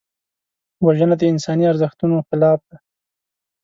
وژنه 0.85 1.15
د 1.19 1.23
انساني 1.31 1.65
ارزښتونو 1.71 2.15
خلاف 2.27 2.59
ده 2.69 2.77